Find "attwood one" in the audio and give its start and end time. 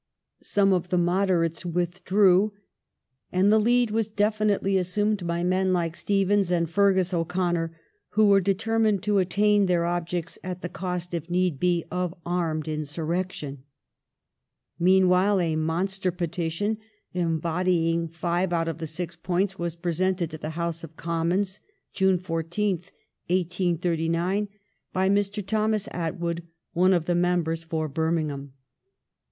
25.91-26.91